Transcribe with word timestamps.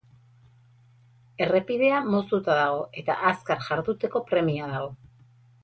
Errepidea 1.47 1.99
moztuta 2.15 2.57
dago, 2.61 2.81
eta 3.03 3.19
azkar 3.33 3.63
jarduteko 3.69 4.25
premia 4.33 4.75
dago. 4.77 4.93